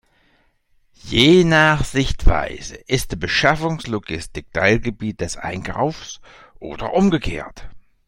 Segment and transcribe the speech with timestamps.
[1.03, 6.19] Je nach Sichtweise ist die Beschaffungslogistik Teilgebiet des Einkaufs
[6.59, 7.67] oder umgekehrt.